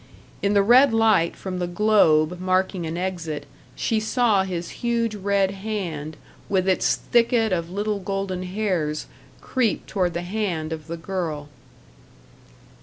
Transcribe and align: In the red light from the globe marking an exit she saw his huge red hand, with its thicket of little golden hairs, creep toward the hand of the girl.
In 0.41 0.55
the 0.55 0.63
red 0.63 0.93
light 0.95 1.35
from 1.35 1.59
the 1.59 1.67
globe 1.67 2.39
marking 2.39 2.87
an 2.87 2.97
exit 2.97 3.45
she 3.75 3.99
saw 3.99 4.41
his 4.41 4.69
huge 4.81 5.13
red 5.13 5.51
hand, 5.51 6.17
with 6.49 6.67
its 6.67 6.95
thicket 6.95 7.53
of 7.53 7.69
little 7.69 7.99
golden 7.99 8.41
hairs, 8.41 9.05
creep 9.41 9.85
toward 9.85 10.15
the 10.15 10.23
hand 10.23 10.73
of 10.73 10.87
the 10.87 10.97
girl. 10.97 11.49